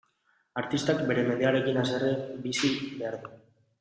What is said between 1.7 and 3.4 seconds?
haserre bizi behar du.